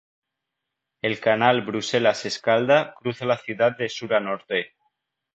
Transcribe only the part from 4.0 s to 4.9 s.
a norte.